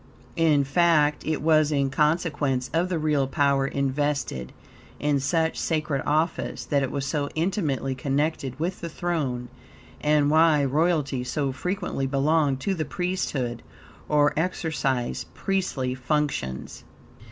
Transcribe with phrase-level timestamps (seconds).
[0.41, 4.51] In fact, it was in consequence of the real power invested
[4.99, 9.47] in such sacred office that it was so intimately connected with the throne,
[10.01, 13.61] and why royalty so frequently belonged to the priesthood
[14.09, 16.83] or exercised priestly functions.